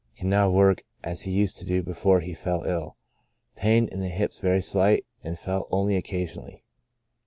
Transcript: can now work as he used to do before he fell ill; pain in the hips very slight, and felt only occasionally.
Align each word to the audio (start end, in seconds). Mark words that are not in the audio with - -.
can 0.15 0.27
now 0.29 0.49
work 0.49 0.81
as 1.03 1.21
he 1.21 1.31
used 1.31 1.57
to 1.59 1.63
do 1.63 1.83
before 1.83 2.21
he 2.21 2.33
fell 2.33 2.63
ill; 2.63 2.97
pain 3.55 3.87
in 3.89 3.99
the 3.99 4.09
hips 4.09 4.39
very 4.39 4.59
slight, 4.59 5.05
and 5.23 5.37
felt 5.37 5.67
only 5.69 5.95
occasionally. 5.95 6.63